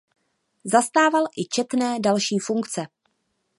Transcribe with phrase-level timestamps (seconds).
[0.63, 2.85] Zastával i četné další funkce.